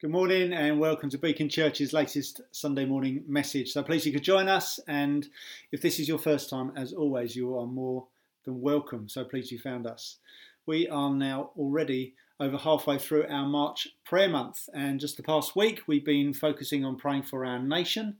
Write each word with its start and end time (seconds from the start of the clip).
Good 0.00 0.12
morning 0.12 0.54
and 0.54 0.80
welcome 0.80 1.10
to 1.10 1.18
Beacon 1.18 1.50
Church's 1.50 1.92
latest 1.92 2.40
Sunday 2.52 2.86
morning 2.86 3.22
message. 3.28 3.70
So 3.70 3.82
please 3.82 4.06
you 4.06 4.12
could 4.12 4.24
join 4.24 4.48
us. 4.48 4.80
And 4.88 5.28
if 5.72 5.82
this 5.82 6.00
is 6.00 6.08
your 6.08 6.16
first 6.16 6.48
time, 6.48 6.72
as 6.74 6.94
always, 6.94 7.36
you 7.36 7.54
are 7.58 7.66
more 7.66 8.06
than 8.46 8.62
welcome. 8.62 9.10
So 9.10 9.24
please 9.24 9.52
you 9.52 9.58
found 9.58 9.86
us. 9.86 10.16
We 10.64 10.88
are 10.88 11.10
now 11.10 11.50
already 11.54 12.14
over 12.40 12.56
halfway 12.56 12.96
through 12.96 13.26
our 13.28 13.46
March 13.46 13.88
prayer 14.06 14.30
month. 14.30 14.70
And 14.72 15.00
just 15.00 15.18
the 15.18 15.22
past 15.22 15.54
week, 15.54 15.82
we've 15.86 16.02
been 16.02 16.32
focusing 16.32 16.82
on 16.82 16.96
praying 16.96 17.24
for 17.24 17.44
our 17.44 17.58
nation. 17.58 18.16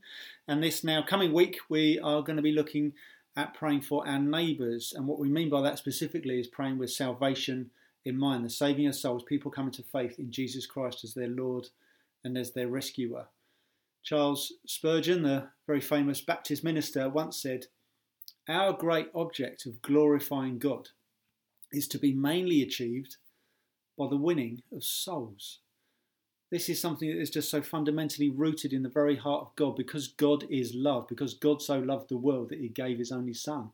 And 0.47 0.61
this 0.61 0.83
now 0.83 1.01
coming 1.01 1.33
week, 1.33 1.57
we 1.67 1.97
are 1.97 2.21
going 2.21 2.37
to 2.37 2.43
be 2.43 2.51
looking 2.51 2.93
at 3.35 3.55
praying 3.55 3.81
for 3.81 4.07
our 4.07 4.19
neighbours. 4.19 4.93
And 4.95 5.07
what 5.07 5.17
we 5.17 5.29
mean 5.29 5.49
by 5.49 5.63
that 5.63 5.79
specifically 5.79 6.39
is 6.39 6.45
praying 6.45 6.77
with 6.77 6.91
salvation 6.91 7.71
in 8.05 8.17
mind, 8.17 8.43
the 8.43 8.49
saving 8.49 8.87
of 8.87 8.95
souls, 8.95 9.23
people 9.23 9.51
coming 9.51 9.71
to 9.73 9.83
faith 9.83 10.17
in 10.19 10.31
Jesus 10.31 10.65
Christ 10.65 11.03
as 11.03 11.13
their 11.13 11.27
Lord 11.27 11.67
and 12.23 12.37
as 12.37 12.51
their 12.51 12.67
rescuer. 12.67 13.27
Charles 14.03 14.53
Spurgeon, 14.65 15.21
the 15.21 15.49
very 15.67 15.81
famous 15.81 16.21
Baptist 16.21 16.63
minister, 16.63 17.07
once 17.09 17.41
said, 17.41 17.67
Our 18.47 18.73
great 18.73 19.09
object 19.13 19.65
of 19.65 19.81
glorifying 19.81 20.57
God 20.57 20.89
is 21.71 21.87
to 21.89 21.99
be 21.99 22.13
mainly 22.13 22.61
achieved 22.61 23.17
by 23.97 24.07
the 24.07 24.17
winning 24.17 24.63
of 24.71 24.83
souls. 24.83 25.59
This 26.49 26.67
is 26.67 26.81
something 26.81 27.07
that 27.07 27.21
is 27.21 27.29
just 27.29 27.49
so 27.49 27.61
fundamentally 27.61 28.29
rooted 28.29 28.73
in 28.73 28.83
the 28.83 28.89
very 28.89 29.15
heart 29.15 29.41
of 29.41 29.55
God 29.55 29.77
because 29.77 30.09
God 30.09 30.45
is 30.49 30.75
love, 30.75 31.07
because 31.07 31.33
God 31.33 31.61
so 31.61 31.79
loved 31.79 32.09
the 32.09 32.17
world 32.17 32.49
that 32.49 32.59
he 32.59 32.67
gave 32.67 32.97
his 32.97 33.11
only 33.11 33.33
Son. 33.33 33.69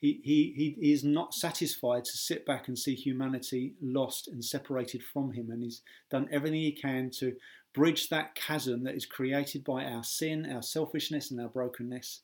He, 0.00 0.20
he, 0.22 0.76
he 0.80 0.92
is 0.92 1.02
not 1.02 1.34
satisfied 1.34 2.04
to 2.04 2.16
sit 2.16 2.46
back 2.46 2.68
and 2.68 2.78
see 2.78 2.94
humanity 2.94 3.74
lost 3.82 4.28
and 4.28 4.44
separated 4.44 5.02
from 5.02 5.32
him, 5.32 5.50
and 5.50 5.62
he's 5.62 5.82
done 6.10 6.28
everything 6.30 6.60
he 6.60 6.72
can 6.72 7.10
to 7.18 7.34
bridge 7.74 8.08
that 8.08 8.34
chasm 8.34 8.84
that 8.84 8.94
is 8.94 9.06
created 9.06 9.64
by 9.64 9.84
our 9.84 10.04
sin, 10.04 10.50
our 10.50 10.62
selfishness, 10.62 11.30
and 11.30 11.40
our 11.40 11.48
brokenness. 11.48 12.20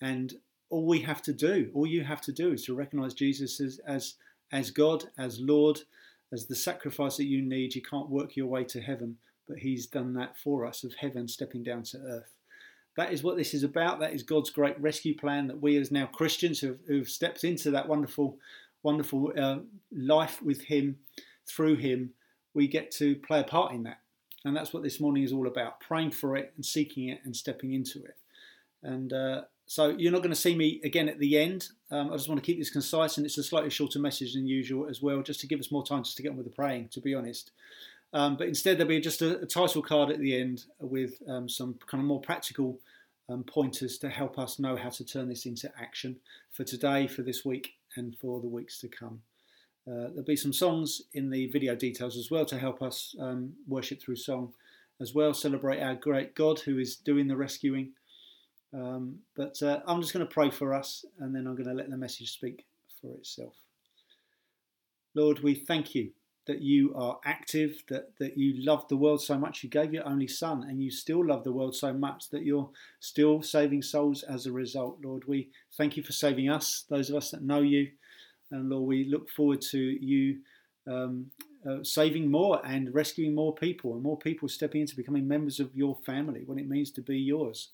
And 0.00 0.34
all 0.70 0.86
we 0.86 1.00
have 1.00 1.22
to 1.22 1.32
do, 1.32 1.70
all 1.74 1.86
you 1.86 2.04
have 2.04 2.20
to 2.22 2.32
do, 2.32 2.52
is 2.52 2.64
to 2.64 2.74
recognize 2.74 3.14
Jesus 3.14 3.60
as, 3.60 3.80
as, 3.86 4.14
as 4.52 4.70
God, 4.70 5.04
as 5.16 5.40
Lord, 5.40 5.80
as 6.32 6.46
the 6.46 6.54
sacrifice 6.54 7.16
that 7.16 7.24
you 7.24 7.42
need. 7.42 7.74
You 7.74 7.82
can't 7.82 8.10
work 8.10 8.36
your 8.36 8.46
way 8.46 8.64
to 8.64 8.80
heaven, 8.80 9.16
but 9.48 9.58
He's 9.58 9.86
done 9.86 10.12
that 10.14 10.36
for 10.36 10.66
us, 10.66 10.84
of 10.84 10.94
heaven 11.00 11.26
stepping 11.26 11.62
down 11.62 11.84
to 11.84 11.98
earth. 11.98 12.37
That 12.96 13.12
is 13.12 13.22
what 13.22 13.36
this 13.36 13.54
is 13.54 13.62
about. 13.62 14.00
That 14.00 14.12
is 14.12 14.22
God's 14.22 14.50
great 14.50 14.80
rescue 14.80 15.16
plan 15.16 15.46
that 15.48 15.62
we, 15.62 15.76
as 15.76 15.92
now 15.92 16.06
Christians 16.06 16.58
who've, 16.58 16.78
who've 16.86 17.08
stepped 17.08 17.44
into 17.44 17.70
that 17.70 17.88
wonderful, 17.88 18.38
wonderful 18.82 19.32
uh, 19.38 19.58
life 19.92 20.42
with 20.42 20.62
Him, 20.62 20.98
through 21.46 21.76
Him, 21.76 22.10
we 22.54 22.66
get 22.66 22.90
to 22.92 23.16
play 23.16 23.40
a 23.40 23.44
part 23.44 23.72
in 23.72 23.84
that. 23.84 24.00
And 24.44 24.56
that's 24.56 24.72
what 24.72 24.82
this 24.82 25.00
morning 25.00 25.22
is 25.22 25.32
all 25.32 25.46
about 25.46 25.80
praying 25.80 26.12
for 26.12 26.36
it 26.36 26.52
and 26.56 26.64
seeking 26.64 27.08
it 27.08 27.20
and 27.24 27.34
stepping 27.34 27.72
into 27.72 28.02
it. 28.04 28.16
And 28.82 29.12
uh, 29.12 29.42
so 29.66 29.90
you're 29.90 30.12
not 30.12 30.22
going 30.22 30.34
to 30.34 30.40
see 30.40 30.54
me 30.54 30.80
again 30.84 31.08
at 31.08 31.18
the 31.18 31.38
end. 31.38 31.68
Um, 31.90 32.12
I 32.12 32.16
just 32.16 32.28
want 32.28 32.40
to 32.42 32.46
keep 32.46 32.58
this 32.58 32.70
concise 32.70 33.16
and 33.16 33.26
it's 33.26 33.38
a 33.38 33.42
slightly 33.42 33.70
shorter 33.70 33.98
message 33.98 34.34
than 34.34 34.46
usual 34.46 34.88
as 34.88 35.02
well, 35.02 35.22
just 35.22 35.40
to 35.40 35.46
give 35.46 35.60
us 35.60 35.72
more 35.72 35.84
time 35.84 36.04
just 36.04 36.16
to 36.16 36.22
get 36.22 36.30
on 36.30 36.36
with 36.36 36.46
the 36.46 36.52
praying, 36.52 36.88
to 36.92 37.00
be 37.00 37.14
honest. 37.14 37.50
Um, 38.12 38.36
but 38.36 38.48
instead, 38.48 38.78
there'll 38.78 38.88
be 38.88 39.00
just 39.00 39.20
a, 39.20 39.40
a, 39.40 39.46
title 39.46 39.82
card 39.82 40.10
at 40.10 40.18
the 40.18 40.40
end 40.40 40.64
with 40.80 41.20
um, 41.28 41.48
some 41.48 41.74
kind 41.86 42.00
of 42.00 42.06
more 42.06 42.20
practical 42.20 42.80
um, 43.28 43.44
pointers 43.44 43.98
to 43.98 44.08
help 44.08 44.38
us 44.38 44.58
know 44.58 44.76
how 44.76 44.88
to 44.88 45.04
turn 45.04 45.28
this 45.28 45.44
into 45.44 45.70
action 45.78 46.16
for 46.50 46.64
today, 46.64 47.06
for 47.06 47.22
this 47.22 47.44
week, 47.44 47.74
and 47.96 48.16
for 48.16 48.40
the 48.40 48.48
weeks 48.48 48.80
to 48.80 48.88
come. 48.88 49.20
Uh, 49.86 50.08
there'll 50.08 50.24
be 50.24 50.36
some 50.36 50.52
songs 50.52 51.02
in 51.12 51.30
the 51.30 51.46
video 51.48 51.74
details 51.74 52.16
as 52.16 52.30
well 52.30 52.44
to 52.46 52.58
help 52.58 52.82
us 52.82 53.14
um, 53.20 53.52
worship 53.66 54.00
through 54.00 54.16
song 54.16 54.52
as 55.00 55.14
well, 55.14 55.32
celebrate 55.32 55.80
our 55.80 55.94
great 55.94 56.34
God 56.34 56.60
who 56.60 56.78
is 56.78 56.96
doing 56.96 57.28
the 57.28 57.36
rescuing. 57.36 57.92
Um, 58.74 59.20
but 59.34 59.62
uh, 59.62 59.80
I'm 59.86 60.00
just 60.00 60.12
going 60.12 60.26
to 60.26 60.32
pray 60.32 60.50
for 60.50 60.74
us 60.74 61.04
and 61.20 61.34
then 61.34 61.46
I'm 61.46 61.54
going 61.54 61.68
to 61.68 61.74
let 61.74 61.88
the 61.88 61.96
message 61.96 62.32
speak 62.32 62.66
for 63.00 63.14
itself. 63.14 63.54
Lord, 65.14 65.40
we 65.40 65.54
thank 65.54 65.94
you 65.94 66.10
that 66.48 66.60
you 66.60 66.92
are 66.96 67.20
active, 67.24 67.84
that, 67.88 68.18
that 68.18 68.36
you 68.36 68.64
love 68.64 68.88
the 68.88 68.96
world 68.96 69.22
so 69.22 69.38
much, 69.38 69.62
you 69.62 69.70
gave 69.70 69.94
your 69.94 70.08
only 70.08 70.26
Son, 70.26 70.64
and 70.68 70.82
you 70.82 70.90
still 70.90 71.24
love 71.24 71.44
the 71.44 71.52
world 71.52 71.76
so 71.76 71.92
much 71.92 72.30
that 72.30 72.42
you're 72.42 72.70
still 72.98 73.40
saving 73.42 73.82
souls 73.82 74.24
as 74.24 74.46
a 74.46 74.52
result. 74.52 74.98
Lord, 75.04 75.28
we 75.28 75.50
thank 75.76 75.96
you 75.96 76.02
for 76.02 76.12
saving 76.12 76.48
us, 76.50 76.84
those 76.88 77.10
of 77.10 77.16
us 77.16 77.30
that 77.30 77.42
know 77.42 77.60
you. 77.60 77.90
And 78.50 78.68
Lord, 78.70 78.88
we 78.88 79.04
look 79.04 79.30
forward 79.30 79.60
to 79.70 79.78
you 79.78 80.38
um, 80.88 81.30
uh, 81.68 81.82
saving 81.82 82.30
more 82.30 82.64
and 82.64 82.94
rescuing 82.94 83.34
more 83.34 83.54
people, 83.54 83.92
and 83.92 84.02
more 84.02 84.18
people 84.18 84.48
stepping 84.48 84.80
into 84.80 84.96
becoming 84.96 85.28
members 85.28 85.60
of 85.60 85.70
your 85.74 85.96
family, 86.06 86.42
what 86.46 86.58
it 86.58 86.68
means 86.68 86.90
to 86.92 87.02
be 87.02 87.18
yours. 87.18 87.68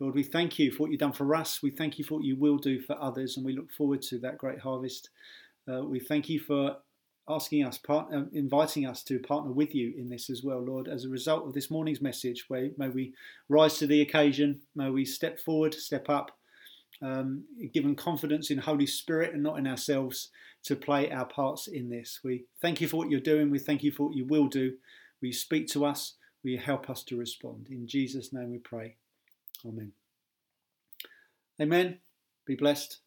Lord, 0.00 0.14
we 0.14 0.24
thank 0.24 0.58
you 0.58 0.72
for 0.72 0.82
what 0.82 0.90
you've 0.90 1.00
done 1.00 1.12
for 1.12 1.32
us. 1.34 1.62
We 1.62 1.70
thank 1.70 1.98
you 1.98 2.04
for 2.04 2.14
what 2.14 2.24
you 2.24 2.36
will 2.36 2.58
do 2.58 2.80
for 2.80 3.00
others, 3.00 3.36
and 3.36 3.46
we 3.46 3.54
look 3.54 3.70
forward 3.70 4.02
to 4.02 4.18
that 4.18 4.38
great 4.38 4.58
harvest. 4.58 5.10
Uh, 5.70 5.82
we 5.82 6.00
thank 6.00 6.28
you 6.28 6.40
for 6.40 6.76
asking 7.28 7.64
us, 7.64 7.78
part, 7.78 8.12
uh, 8.14 8.24
inviting 8.32 8.86
us 8.86 9.02
to 9.04 9.18
partner 9.18 9.50
with 9.50 9.74
you 9.74 9.92
in 9.96 10.08
this 10.08 10.30
as 10.30 10.42
well, 10.42 10.60
Lord. 10.60 10.88
As 10.88 11.04
a 11.04 11.08
result 11.08 11.46
of 11.46 11.54
this 11.54 11.70
morning's 11.70 12.00
message, 12.00 12.46
may, 12.48 12.70
may 12.76 12.88
we 12.88 13.14
rise 13.48 13.78
to 13.78 13.86
the 13.86 14.00
occasion, 14.00 14.60
may 14.74 14.90
we 14.90 15.04
step 15.04 15.40
forward, 15.40 15.74
step 15.74 16.08
up, 16.08 16.38
um, 17.02 17.44
given 17.72 17.94
confidence 17.94 18.50
in 18.50 18.58
Holy 18.58 18.86
Spirit 18.86 19.34
and 19.34 19.42
not 19.42 19.58
in 19.58 19.66
ourselves 19.66 20.30
to 20.64 20.76
play 20.76 21.10
our 21.10 21.26
parts 21.26 21.66
in 21.66 21.88
this. 21.88 22.20
We 22.24 22.44
thank 22.60 22.80
you 22.80 22.88
for 22.88 22.96
what 22.96 23.10
you're 23.10 23.20
doing. 23.20 23.50
We 23.50 23.58
thank 23.58 23.82
you 23.82 23.92
for 23.92 24.06
what 24.06 24.16
you 24.16 24.24
will 24.24 24.46
do. 24.46 24.74
Will 25.20 25.28
you 25.28 25.32
speak 25.32 25.68
to 25.68 25.84
us? 25.84 26.14
Will 26.42 26.52
you 26.52 26.58
help 26.58 26.88
us 26.88 27.02
to 27.04 27.16
respond? 27.16 27.68
In 27.70 27.86
Jesus' 27.86 28.32
name 28.32 28.50
we 28.50 28.58
pray. 28.58 28.96
Amen. 29.64 29.92
Amen. 31.60 31.98
Be 32.46 32.54
blessed. 32.54 32.98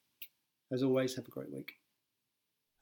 As 0.71 0.83
always, 0.83 1.15
have 1.15 1.27
a 1.27 1.31
great 1.31 1.51
week. 1.51 1.78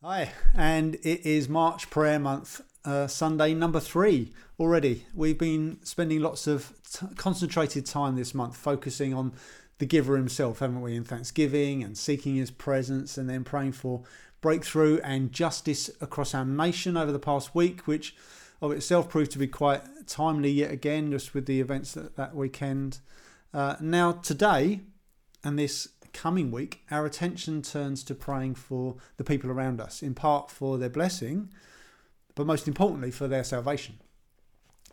Hi, 0.04 0.32
and 0.54 0.94
it 1.02 1.26
is 1.26 1.50
March 1.50 1.90
Prayer 1.90 2.20
Month, 2.20 2.62
uh, 2.86 3.08
Sunday 3.08 3.56
number 3.56 3.80
three 3.80 4.32
already. 4.60 5.08
We've 5.16 5.40
been 5.40 5.80
spending 5.82 6.20
lots 6.20 6.46
of 6.46 6.72
t- 6.94 7.08
concentrated 7.16 7.88
time 7.88 8.16
this 8.16 8.36
month 8.36 8.56
focusing 8.56 9.16
on 9.16 9.34
the 9.80 9.88
giver 9.88 10.16
himself, 10.16 10.60
haven't 10.60 10.82
we, 10.82 10.96
in 10.96 11.04
Thanksgiving 11.04 11.84
and 11.84 11.98
seeking 11.98 12.36
his 12.36 12.52
presence 12.52 13.18
and 13.18 13.28
then 13.28 13.44
praying 13.44 13.72
for 13.72 14.04
breakthrough 14.40 15.00
and 15.04 15.32
justice 15.32 15.90
across 16.00 16.36
our 16.36 16.46
nation 16.46 16.96
over 16.96 17.12
the 17.12 17.18
past 17.18 17.56
week, 17.56 17.88
which 17.88 18.16
of 18.62 18.72
itself 18.72 19.10
proved 19.10 19.32
to 19.32 19.40
be 19.40 19.48
quite 19.48 19.82
timely 20.06 20.52
yet 20.52 20.70
again, 20.70 21.10
just 21.10 21.34
with 21.34 21.48
the 21.48 21.60
events 21.60 21.94
that, 21.94 22.16
that 22.18 22.36
weekend. 22.36 23.00
Uh, 23.52 23.78
now, 23.82 24.12
today, 24.12 24.82
and 25.44 25.58
this 25.58 25.90
coming 26.18 26.50
week, 26.50 26.82
our 26.90 27.06
attention 27.06 27.62
turns 27.62 28.04
to 28.04 28.16
praying 28.16 28.56
for 28.56 28.96
the 29.18 29.24
people 29.24 29.52
around 29.52 29.80
us, 29.80 30.02
in 30.02 30.16
part 30.16 30.50
for 30.50 30.78
their 30.78 30.90
blessing, 30.90 31.50
but 32.34 32.48
most 32.48 32.68
importantly 32.68 33.12
for 33.12 33.28
their 33.28 33.44
salvation. 33.44 34.00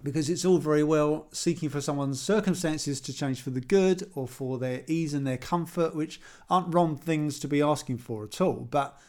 Because 0.02 0.28
it's 0.28 0.44
all 0.44 0.58
very 0.58 0.84
well 0.84 1.28
seeking 1.32 1.70
for 1.70 1.80
someone's 1.80 2.20
circumstances 2.20 3.00
to 3.00 3.12
change 3.14 3.40
for 3.40 3.48
the 3.48 3.62
good 3.62 4.10
or 4.14 4.28
for 4.28 4.58
their 4.58 4.82
ease 4.86 5.14
and 5.14 5.26
their 5.26 5.38
comfort, 5.38 5.96
which 5.96 6.20
aren't 6.50 6.74
wrong 6.74 6.94
things 6.94 7.38
to 7.38 7.48
be 7.48 7.62
asking 7.62 7.98
for 7.98 8.24
at 8.24 8.38
all. 8.42 8.68
But 8.70 9.00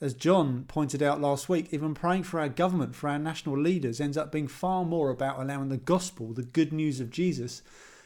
as 0.00 0.14
John 0.14 0.64
pointed 0.68 1.02
out 1.02 1.20
last 1.20 1.50
week, 1.50 1.68
even 1.70 1.92
praying 1.92 2.22
for 2.22 2.40
our 2.40 2.48
government, 2.48 2.94
for 2.94 3.10
our 3.10 3.18
national 3.18 3.58
leaders, 3.58 4.00
ends 4.00 4.16
up 4.16 4.32
being 4.32 4.48
far 4.48 4.86
more 4.86 5.10
about 5.10 5.38
allowing 5.38 5.68
the 5.68 5.76
gospel, 5.76 6.32
the 6.32 6.42
good 6.42 6.72
news 6.72 6.98
of 6.98 7.10
Jesus, 7.10 7.60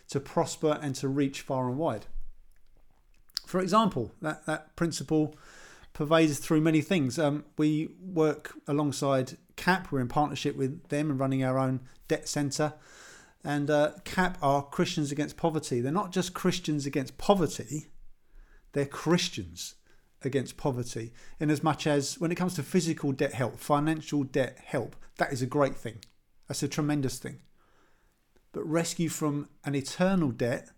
to 0.09 0.19
prosper 0.19 0.81
and 0.83 0.97
to 0.97 1.07
reach 1.07 1.43
far 1.43 1.69
and 1.69 1.79
wide. 1.79 2.07
For 3.47 3.61
example, 3.61 4.13
that, 4.21 4.47
that 4.47 4.77
principle 4.77 5.35
pervades 5.93 6.39
through 6.39 6.61
many 6.61 6.81
things. 6.81 7.19
Um, 7.19 7.45
we 7.57 7.91
work 8.01 8.55
alongside 8.67 9.37
CAP, 9.57 9.93
we're 9.93 10.01
in 10.01 10.09
partnership 10.09 10.57
with 10.57 10.89
them 10.89 11.11
and 11.11 11.21
running 11.21 11.45
our 11.45 11.59
own 11.59 11.81
debt 12.09 12.29
centre. 12.29 12.75
And 13.45 13.69
uh, 13.71 13.93
CAP 14.05 14.39
are 14.41 14.63
Christians 14.63 15.11
Against 15.13 15.37
Poverty. 15.37 15.81
They're 15.81 15.93
not 15.93 16.13
just 16.13 16.33
Christians 16.33 16.87
against 16.87 17.19
poverty, 17.19 17.89
they're 18.73 18.87
Christians 18.87 19.75
against 20.23 20.57
poverty. 20.57 21.13
In 21.41 21.51
as 21.51 21.63
much 21.63 21.87
as 21.87 22.19
when 22.19 22.31
it 22.31 22.37
comes 22.37 22.55
to 22.55 22.63
physical 22.63 23.13
debt 23.13 23.35
help, 23.35 23.59
financial 23.59 24.23
debt 24.23 24.59
help, 24.65 24.97
that 25.19 25.33
is 25.33 25.43
a 25.43 25.47
great 25.47 25.77
thing. 25.77 25.99
That's 26.49 26.63
a 26.63 26.69
tremendous 26.69 27.19
thing. 27.19 27.41
But 28.53 28.67
rescue 28.67 29.09
from 29.09 29.49
an 29.65 29.75
eternal 29.75 30.31
debt 30.31 30.69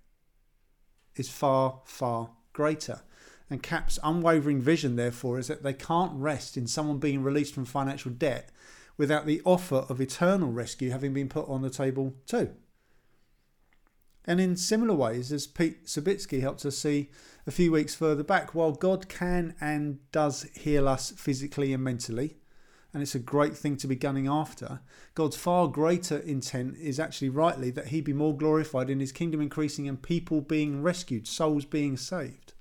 is 1.17 1.29
far, 1.29 1.81
far 1.85 2.31
greater. 2.55 3.03
And 3.51 3.63
CAP's 3.63 3.99
unwavering 4.03 4.63
vision, 4.63 4.97
therefore, 4.97 5.39
is 5.39 5.49
that 5.49 5.63
they 5.63 5.75
can't 5.75 6.13
rest 6.15 6.57
in 6.57 6.67
someone 6.67 6.99
being 6.99 7.23
released 7.23 7.53
from 7.53 7.67
financial 7.67 8.11
debt 8.11 8.49
without 8.97 9.27
the 9.27 9.43
offer 9.45 9.85
of 9.91 10.01
eternal 10.01 10.51
rescue 10.51 10.91
having 10.91 11.13
been 11.13 11.29
put 11.29 11.47
on 11.47 11.61
the 11.61 11.69
table 11.69 12.15
too. 12.27 12.55
And 14.25 14.41
in 14.41 14.57
similar 14.57 14.95
ways, 14.95 15.31
as 15.31 15.47
Pete 15.47 15.85
Sabitsky 15.85 16.41
helped 16.41 16.65
us 16.65 16.79
see 16.79 17.11
a 17.47 17.51
few 17.51 17.71
weeks 17.71 17.95
further 17.95 18.25
back, 18.25 18.55
while 18.55 18.73
God 18.73 19.09
can 19.09 19.55
and 19.61 19.99
does 20.13 20.45
heal 20.55 20.89
us 20.89 21.11
physically 21.11 21.75
and 21.75 21.85
mentally, 21.85 22.39
and 22.95 23.03
it's 23.03 23.17
a 23.17 23.19
great 23.19 23.57
thing 23.57 23.77
to 23.79 23.89
be 23.89 23.97
gunning 23.97 24.29
after, 24.29 24.81
God's 25.17 25.37
far 25.37 25.67
greater 25.67 26.19
intent 26.19 26.77
is 26.79 27.01
actually 27.01 27.29
rightly 27.29 27.71
that 27.73 27.89
He 27.89 28.01
be 28.01 28.13
more 28.13 28.37
glorified 28.37 28.89
in 28.89 29.01
His 29.01 29.11
kingdom 29.11 29.41
increasing 29.41 29.89
and 29.89 30.01
people 30.01 30.41
being 30.41 30.81
rescued, 30.81 31.27
souls 31.27 31.65
being 31.65 31.97
saved. 31.97 32.55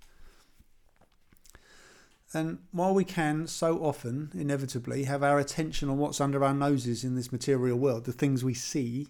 And 2.34 2.58
while 2.72 2.96
we 2.96 3.04
can 3.04 3.46
so 3.46 3.78
often, 3.78 4.32
inevitably, 4.34 5.04
have 5.04 5.22
our 5.22 5.38
attention 5.38 5.88
on 5.88 6.00
what's 6.00 6.20
under 6.20 6.44
our 6.44 6.54
noses 6.54 7.04
in 7.04 7.14
this 7.14 7.32
material 7.32 7.78
world, 7.78 8.06
the 8.06 8.12
things 8.12 8.44
we 8.44 8.56
see, 8.56 9.08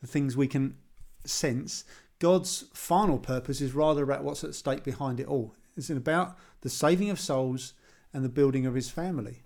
the 0.00 0.06
things 0.06 0.36
we 0.36 0.46
can 0.46 0.76
sense, 1.24 1.84
God's 2.20 2.66
final 2.72 3.18
purpose 3.18 3.60
is 3.60 3.74
rather 3.74 4.04
about 4.04 4.22
what's 4.22 4.44
at 4.44 4.54
stake 4.54 4.84
behind 4.84 5.18
it 5.18 5.26
all. 5.26 5.56
It's 5.76 5.90
about 5.90 6.38
the 6.60 6.70
saving 6.70 7.10
of 7.10 7.18
souls 7.18 7.72
and 8.14 8.24
the 8.24 8.28
building 8.28 8.64
of 8.64 8.74
his 8.74 8.90
family. 8.90 9.42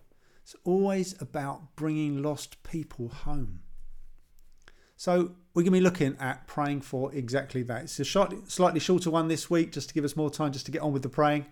It's 0.47 0.55
always 0.63 1.21
about 1.21 1.75
bringing 1.75 2.23
lost 2.23 2.63
people 2.63 3.09
home. 3.09 3.63
So 4.97 5.33
we're 5.53 5.63
going 5.63 5.65
to 5.65 5.71
be 5.73 5.81
looking 5.81 6.17
at 6.21 6.47
praying 6.47 6.83
for 6.83 7.13
exactly 7.13 7.65
that. 7.65 7.83
It's 7.83 7.99
a 7.99 8.05
slightly 8.05 8.79
shorter 8.79 9.11
one 9.11 9.27
this 9.27 9.51
week, 9.51 9.73
just 9.73 9.89
to 9.89 9.95
give 9.95 10.05
us 10.05 10.15
more 10.15 10.31
time 10.31 10.53
just 10.53 10.65
to 10.67 10.71
get 10.71 10.83
on 10.83 10.93
with 10.93 11.03
the 11.03 11.09
praying. 11.09 11.47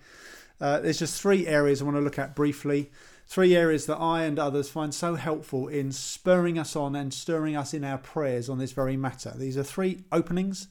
Uh, 0.60 0.78
there's 0.78 1.00
just 1.00 1.20
three 1.20 1.44
areas 1.48 1.82
I 1.82 1.86
want 1.86 1.96
to 1.96 2.02
look 2.02 2.20
at 2.20 2.36
briefly. 2.36 2.92
Three 3.26 3.56
areas 3.56 3.86
that 3.86 3.96
I 3.96 4.22
and 4.22 4.38
others 4.38 4.70
find 4.70 4.94
so 4.94 5.16
helpful 5.16 5.66
in 5.66 5.90
spurring 5.90 6.56
us 6.56 6.76
on 6.76 6.94
and 6.94 7.12
stirring 7.12 7.56
us 7.56 7.74
in 7.74 7.82
our 7.82 7.98
prayers 7.98 8.48
on 8.48 8.58
this 8.58 8.70
very 8.70 8.96
matter. 8.96 9.32
These 9.36 9.58
are 9.58 9.64
three 9.64 10.04
openings. 10.12 10.68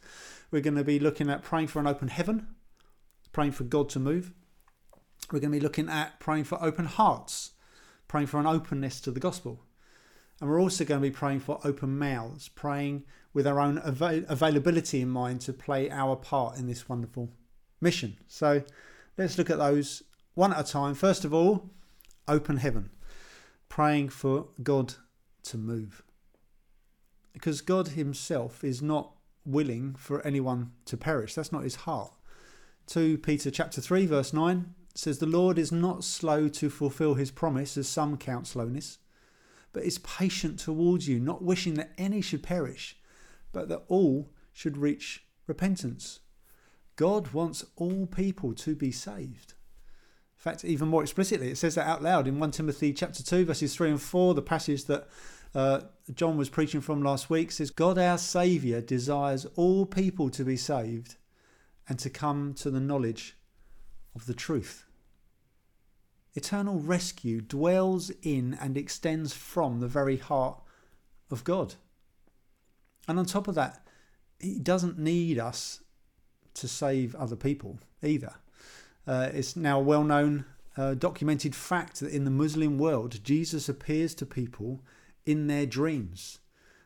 We're 0.49 0.61
going 0.61 0.77
to 0.77 0.85
be 0.85 0.97
looking 0.97 1.29
at 1.29 1.43
praying 1.43 1.67
for 1.67 1.81
an 1.81 1.87
open 1.87 2.07
heaven, 2.07 2.47
praying 3.33 3.51
for 3.51 3.65
God 3.65 3.89
to 3.89 3.99
move. 3.99 4.31
We're 5.29 5.41
going 5.41 5.51
to 5.51 5.59
be 5.59 5.63
looking 5.63 5.89
at 5.89 6.21
praying 6.21 6.45
for 6.45 6.63
open 6.63 6.85
hearts, 6.85 7.49
praying 8.13 8.27
for 8.27 8.39
an 8.39 8.45
openness 8.45 9.01
to 9.01 9.09
the 9.09 9.19
gospel. 9.19 9.59
And 10.39 10.47
we're 10.47 10.61
also 10.61 10.85
going 10.85 11.01
to 11.01 11.09
be 11.09 11.11
praying 11.11 11.39
for 11.39 11.59
open 11.63 11.97
mouths, 11.97 12.47
praying 12.47 13.05
with 13.33 13.47
our 13.47 13.59
own 13.59 13.81
avail- 13.83 14.23
availability 14.29 15.01
in 15.01 15.09
mind 15.09 15.41
to 15.41 15.51
play 15.51 15.89
our 15.89 16.15
part 16.15 16.59
in 16.59 16.67
this 16.67 16.87
wonderful 16.87 17.31
mission. 17.81 18.17
So 18.27 18.61
let's 19.17 19.39
look 19.39 19.49
at 19.49 19.57
those 19.57 20.03
one 20.35 20.53
at 20.53 20.59
a 20.59 20.71
time. 20.71 20.93
First 20.93 21.25
of 21.25 21.33
all, 21.33 21.71
open 22.27 22.57
heaven, 22.57 22.91
praying 23.67 24.09
for 24.09 24.49
God 24.61 24.93
to 25.45 25.57
move. 25.57 26.03
Because 27.33 27.61
God 27.61 27.87
Himself 27.87 28.63
is 28.63 28.79
not 28.79 29.15
willing 29.43 29.95
for 29.95 30.21
anyone 30.21 30.73
to 30.85 30.97
perish. 30.97 31.33
That's 31.33 31.51
not 31.51 31.63
His 31.63 31.77
heart. 31.77 32.13
2 32.85 33.17
Peter 33.17 33.49
chapter 33.49 33.81
3 33.81 34.05
verse 34.05 34.33
9 34.33 34.75
says 34.95 35.17
the 35.17 35.25
Lord 35.25 35.57
is 35.57 35.71
not 35.71 36.03
slow 36.03 36.47
to 36.47 36.69
fulfill 36.69 37.15
his 37.15 37.31
promise 37.31 37.77
as 37.77 37.87
some 37.87 38.17
count 38.17 38.47
slowness 38.47 38.99
but 39.71 39.83
is 39.83 39.97
patient 39.99 40.59
towards 40.59 41.07
you 41.07 41.19
not 41.19 41.43
wishing 41.43 41.73
that 41.73 41.91
any 41.97 42.21
should 42.21 42.43
perish 42.43 42.97
but 43.51 43.69
that 43.69 43.83
all 43.87 44.29
should 44.51 44.77
reach 44.77 45.25
repentance. 45.47 46.19
God 46.95 47.33
wants 47.33 47.65
all 47.75 48.05
people 48.05 48.53
to 48.53 48.75
be 48.75 48.91
saved. 48.91 49.53
In 49.53 50.51
fact 50.51 50.63
even 50.63 50.87
more 50.89 51.01
explicitly 51.01 51.49
it 51.49 51.57
says 51.57 51.75
that 51.75 51.87
out 51.87 52.03
loud 52.03 52.27
in 52.27 52.39
1 52.39 52.51
Timothy 52.51 52.93
chapter 52.93 53.23
2 53.23 53.45
verses 53.45 53.75
3 53.75 53.91
and 53.91 54.01
4 54.01 54.35
the 54.35 54.41
passage 54.41 54.85
that 54.85 55.07
uh, 55.55 55.81
John 56.13 56.37
was 56.37 56.49
preaching 56.49 56.81
from 56.81 57.03
last 57.03 57.29
week 57.29 57.51
says 57.51 57.71
God 57.71 57.97
our 57.97 58.17
saviour 58.17 58.81
desires 58.81 59.45
all 59.55 59.85
people 59.85 60.29
to 60.31 60.43
be 60.43 60.57
saved 60.57 61.15
and 61.87 61.97
to 61.99 62.09
come 62.09 62.53
to 62.55 62.69
the 62.69 62.79
knowledge 62.79 63.37
of 64.15 64.25
the 64.25 64.33
truth. 64.33 64.85
Eternal 66.35 66.79
rescue 66.79 67.41
dwells 67.41 68.11
in 68.21 68.57
and 68.59 68.77
extends 68.77 69.33
from 69.33 69.79
the 69.79 69.87
very 69.87 70.17
heart 70.17 70.59
of 71.29 71.43
God. 71.43 71.75
And 73.07 73.19
on 73.19 73.25
top 73.25 73.47
of 73.47 73.55
that, 73.55 73.85
He 74.39 74.59
doesn't 74.59 74.97
need 74.97 75.37
us 75.37 75.81
to 76.55 76.67
save 76.67 77.15
other 77.15 77.35
people 77.35 77.79
either. 78.01 78.33
Uh, 79.05 79.29
it's 79.33 79.55
now 79.55 79.79
a 79.79 79.83
well 79.83 80.03
known, 80.03 80.45
uh, 80.77 80.93
documented 80.93 81.55
fact 81.55 81.99
that 81.99 82.13
in 82.13 82.25
the 82.25 82.31
Muslim 82.31 82.77
world, 82.77 83.23
Jesus 83.23 83.69
appears 83.69 84.15
to 84.15 84.25
people 84.25 84.81
in 85.25 85.47
their 85.47 85.65
dreams. 85.65 86.39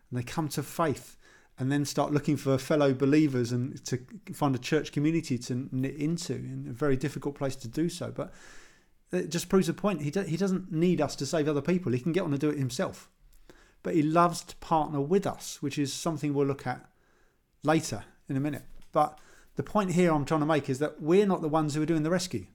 And 0.10 0.20
they 0.20 0.24
come 0.24 0.50
to 0.50 0.64
faith 0.64 1.18
and 1.60 1.72
then 1.72 1.86
start 1.86 2.14
looking 2.14 2.38
for 2.38 2.58
fellow 2.58 2.94
believers 2.94 3.52
and 3.52 3.84
to 3.86 4.00
find 4.34 4.54
a 4.56 4.60
church 4.60 4.92
community 4.92 5.38
to 5.40 5.68
knit 5.72 5.96
into 5.96 6.34
in 6.34 6.68
a 6.70 6.74
very 6.74 6.96
difficult 6.96 7.36
place 7.36 7.56
to 7.56 7.68
do 7.68 7.90
so. 7.90 8.12
But 8.12 8.32
it 9.12 9.30
just 9.30 9.50
proves 9.50 9.68
a 9.68 9.74
point. 9.74 10.02
He, 10.02 10.12
do, 10.12 10.22
he 10.22 10.38
doesn't 10.38 10.72
need 10.72 11.02
us 11.02 11.16
to 11.16 11.26
save 11.26 11.48
other 11.48 11.62
people. 11.62 11.92
He 11.92 12.00
can 12.00 12.12
get 12.12 12.24
on 12.24 12.32
and 12.32 12.40
do 12.40 12.50
it 12.50 12.60
himself. 12.60 13.10
But 13.82 13.96
he 13.96 14.04
loves 14.04 14.44
to 14.44 14.56
partner 14.58 15.02
with 15.02 15.26
us 15.26 15.62
which 15.62 15.80
is 15.80 15.94
something 15.94 16.34
we'll 16.34 16.48
look 16.48 16.68
at 16.68 16.88
later 17.64 18.04
in 18.30 18.38
a 18.38 18.42
minute. 18.42 18.66
But 18.92 19.20
the 19.56 19.64
point 19.64 19.92
here 19.92 20.14
i'm 20.14 20.26
trying 20.26 20.42
to 20.42 20.46
make 20.46 20.70
is 20.70 20.80
that 20.80 21.02
we're 21.02 21.26
not 21.26 21.42
the 21.42 21.50
ones 21.50 21.74
who 21.74 21.82
are 21.82 21.88
doing 21.88 22.04
the 22.04 22.12
rescue. 22.12 22.46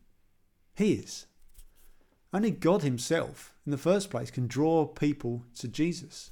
He 0.77 0.93
is. 0.95 1.27
Only 2.33 2.51
god 2.51 2.83
himself 2.83 3.55
in 3.67 3.73
the 3.73 3.79
first 3.79 4.11
place 4.11 4.31
can 4.31 4.47
draw 4.47 4.87
people 4.87 5.45
to 5.59 5.69
jesus 5.69 6.31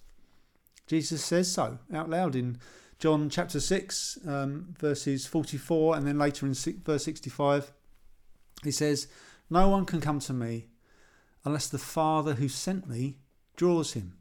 Jesus 0.90 1.24
says 1.24 1.52
so 1.52 1.78
out 1.94 2.10
loud 2.10 2.34
in 2.34 2.58
John 2.98 3.30
chapter 3.30 3.60
6, 3.60 4.18
um, 4.26 4.74
verses 4.76 5.24
44, 5.24 5.94
and 5.96 6.04
then 6.04 6.18
later 6.18 6.46
in 6.46 6.54
verse 6.84 7.04
65. 7.04 7.72
He 8.64 8.72
says, 8.72 9.06
No 9.48 9.68
one 9.68 9.84
can 9.86 10.00
come 10.00 10.18
to 10.18 10.32
me 10.32 10.66
unless 11.44 11.68
the 11.68 11.78
Father 11.78 12.34
who 12.34 12.48
sent 12.48 12.88
me 12.88 13.18
draws 13.54 13.92
him. 13.92 14.14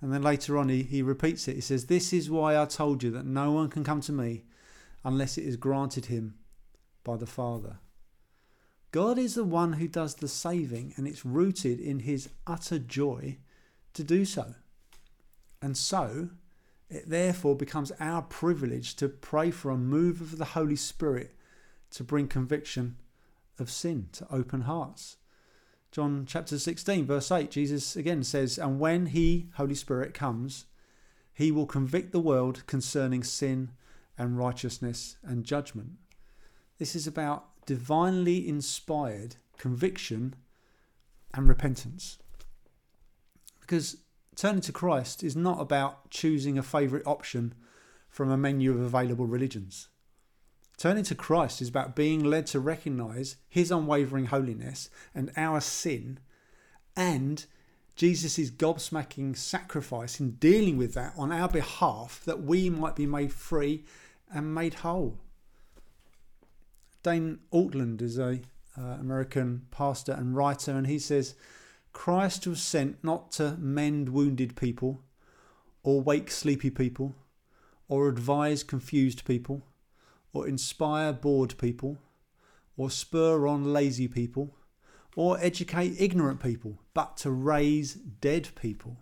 And 0.00 0.12
then 0.12 0.20
later 0.20 0.58
on, 0.58 0.68
he, 0.68 0.82
he 0.82 1.00
repeats 1.00 1.46
it. 1.46 1.54
He 1.54 1.60
says, 1.60 1.86
This 1.86 2.12
is 2.12 2.28
why 2.28 2.60
I 2.60 2.64
told 2.64 3.04
you 3.04 3.12
that 3.12 3.24
no 3.24 3.52
one 3.52 3.70
can 3.70 3.84
come 3.84 4.00
to 4.00 4.12
me 4.12 4.46
unless 5.04 5.38
it 5.38 5.44
is 5.44 5.54
granted 5.54 6.06
him 6.06 6.34
by 7.04 7.16
the 7.16 7.24
Father. 7.24 7.78
God 8.90 9.16
is 9.16 9.36
the 9.36 9.44
one 9.44 9.74
who 9.74 9.86
does 9.86 10.16
the 10.16 10.26
saving, 10.26 10.94
and 10.96 11.06
it's 11.06 11.24
rooted 11.24 11.78
in 11.78 12.00
his 12.00 12.30
utter 12.48 12.80
joy 12.80 13.36
to 13.94 14.02
do 14.02 14.24
so. 14.24 14.56
And 15.60 15.76
so, 15.76 16.30
it 16.88 17.08
therefore 17.08 17.54
becomes 17.54 17.92
our 18.00 18.22
privilege 18.22 18.94
to 18.96 19.08
pray 19.08 19.50
for 19.50 19.70
a 19.70 19.76
move 19.76 20.20
of 20.20 20.38
the 20.38 20.46
Holy 20.46 20.76
Spirit 20.76 21.34
to 21.90 22.04
bring 22.04 22.28
conviction 22.28 22.96
of 23.58 23.70
sin 23.70 24.08
to 24.12 24.26
open 24.30 24.62
hearts. 24.62 25.16
John 25.90 26.24
chapter 26.26 26.58
16, 26.58 27.06
verse 27.06 27.30
8, 27.30 27.50
Jesus 27.50 27.96
again 27.96 28.22
says, 28.22 28.58
And 28.58 28.78
when 28.78 29.06
He, 29.06 29.48
Holy 29.54 29.74
Spirit, 29.74 30.14
comes, 30.14 30.66
He 31.32 31.50
will 31.50 31.66
convict 31.66 32.12
the 32.12 32.20
world 32.20 32.66
concerning 32.66 33.22
sin 33.22 33.70
and 34.16 34.38
righteousness 34.38 35.16
and 35.22 35.44
judgment. 35.44 35.92
This 36.78 36.94
is 36.94 37.06
about 37.06 37.46
divinely 37.66 38.48
inspired 38.48 39.36
conviction 39.56 40.34
and 41.34 41.48
repentance. 41.48 42.18
Because 43.60 43.98
Turning 44.38 44.60
to 44.60 44.70
Christ 44.70 45.24
is 45.24 45.34
not 45.34 45.60
about 45.60 46.10
choosing 46.10 46.56
a 46.56 46.62
favourite 46.62 47.04
option 47.04 47.54
from 48.08 48.30
a 48.30 48.36
menu 48.36 48.70
of 48.70 48.80
available 48.80 49.26
religions. 49.26 49.88
Turning 50.76 51.02
to 51.02 51.16
Christ 51.16 51.60
is 51.60 51.68
about 51.68 51.96
being 51.96 52.22
led 52.22 52.46
to 52.46 52.60
recognise 52.60 53.34
His 53.48 53.72
unwavering 53.72 54.26
holiness 54.26 54.90
and 55.12 55.32
our 55.36 55.60
sin, 55.60 56.20
and 56.94 57.46
Jesus' 57.96 58.48
gobsmacking 58.52 59.36
sacrifice 59.36 60.20
in 60.20 60.36
dealing 60.36 60.76
with 60.76 60.94
that 60.94 61.14
on 61.16 61.32
our 61.32 61.48
behalf 61.48 62.22
that 62.24 62.40
we 62.40 62.70
might 62.70 62.94
be 62.94 63.06
made 63.06 63.32
free 63.32 63.82
and 64.32 64.54
made 64.54 64.74
whole. 64.74 65.18
Dane 67.02 67.40
Ortlund 67.52 68.00
is 68.00 68.20
a 68.20 68.40
uh, 68.78 68.82
American 69.00 69.62
pastor 69.72 70.12
and 70.12 70.36
writer, 70.36 70.70
and 70.70 70.86
he 70.86 71.00
says 71.00 71.34
Christ 71.92 72.46
was 72.46 72.62
sent 72.62 73.02
not 73.02 73.32
to 73.32 73.56
mend 73.58 74.10
wounded 74.10 74.56
people, 74.56 75.02
or 75.82 76.00
wake 76.00 76.30
sleepy 76.30 76.70
people, 76.70 77.14
or 77.88 78.08
advise 78.08 78.62
confused 78.62 79.24
people, 79.24 79.62
or 80.32 80.46
inspire 80.46 81.12
bored 81.12 81.56
people, 81.58 81.98
or 82.76 82.90
spur 82.90 83.46
on 83.46 83.72
lazy 83.72 84.06
people, 84.06 84.54
or 85.16 85.38
educate 85.40 85.96
ignorant 85.98 86.40
people, 86.40 86.78
but 86.94 87.16
to 87.16 87.30
raise 87.30 87.94
dead 87.94 88.48
people. 88.54 88.96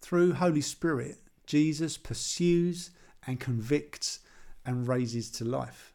Through 0.00 0.34
Holy 0.34 0.60
Spirit, 0.60 1.18
Jesus 1.46 1.96
pursues 1.96 2.90
and 3.26 3.38
convicts 3.38 4.20
and 4.66 4.86
raises 4.86 5.30
to 5.30 5.44
life. 5.44 5.94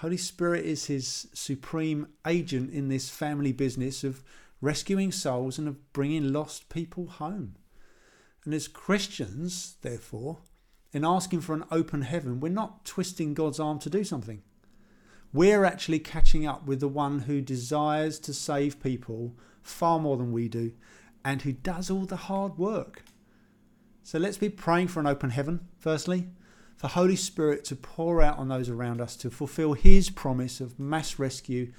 Holy 0.00 0.16
Spirit 0.16 0.66
is 0.66 0.86
his 0.86 1.28
supreme 1.32 2.08
agent 2.26 2.70
in 2.70 2.88
this 2.88 3.08
family 3.08 3.52
business 3.52 4.04
of 4.04 4.22
rescuing 4.60 5.12
souls 5.12 5.58
and 5.58 5.68
of 5.68 5.92
bringing 5.92 6.32
lost 6.32 6.68
people 6.68 7.06
home. 7.06 7.56
And 8.44 8.54
as 8.54 8.68
Christians, 8.68 9.76
therefore, 9.82 10.38
in 10.92 11.04
asking 11.04 11.42
for 11.42 11.54
an 11.54 11.64
open 11.70 12.02
heaven, 12.02 12.40
we're 12.40 12.48
not 12.48 12.84
twisting 12.84 13.34
God's 13.34 13.60
arm 13.60 13.78
to 13.80 13.90
do 13.90 14.04
something. 14.04 14.42
we're 15.32 15.64
actually 15.64 15.98
catching 15.98 16.46
up 16.46 16.66
with 16.66 16.80
the 16.80 16.88
one 16.88 17.20
who 17.20 17.40
desires 17.40 18.18
to 18.20 18.32
save 18.32 18.82
people 18.82 19.34
far 19.62 19.98
more 19.98 20.16
than 20.16 20.32
we 20.32 20.48
do 20.48 20.72
and 21.24 21.42
who 21.42 21.52
does 21.52 21.90
all 21.90 22.06
the 22.06 22.16
hard 22.16 22.56
work. 22.56 23.02
So 24.02 24.18
let's 24.18 24.38
be 24.38 24.48
praying 24.48 24.88
for 24.88 25.00
an 25.00 25.06
open 25.06 25.30
heaven, 25.30 25.68
firstly, 25.78 26.28
for 26.76 26.88
Holy 26.88 27.16
Spirit 27.16 27.64
to 27.64 27.76
pour 27.76 28.22
out 28.22 28.38
on 28.38 28.48
those 28.48 28.68
around 28.68 29.00
us 29.00 29.16
to 29.16 29.30
fulfill 29.30 29.72
His 29.72 30.08
promise 30.08 30.60
of 30.60 30.78
mass 30.78 31.18
rescue 31.18 31.72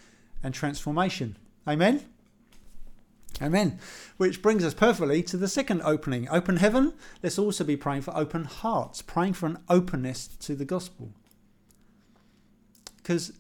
and 0.44 0.54
transformation. 0.54 1.38
Amen? 1.68 2.04
Amen. 3.42 3.80
Which 4.18 4.42
brings 4.42 4.64
us 4.64 4.74
perfectly 4.74 5.22
to 5.24 5.38
the 5.38 5.48
second 5.48 5.82
opening. 5.84 6.28
Open 6.30 6.58
heaven. 6.58 6.94
Let's 7.22 7.38
also 7.38 7.64
be 7.64 7.78
praying 7.78 8.02
for 8.02 8.16
open 8.18 8.46
hearts, 8.46 9.02
praying 9.02 9.34
for 9.34 9.46
an 9.46 9.60
openness 9.70 10.28
to 10.28 10.56
the 10.56 10.66
gospel. 10.66 11.12
Because 12.98 13.34